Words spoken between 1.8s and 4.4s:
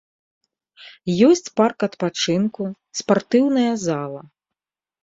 адпачынку, спартыўная зала.